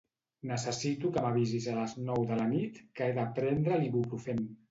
[0.51, 4.43] Necessito que m'avisis a les nou de la nit que he de prendre l'Iboprufèn.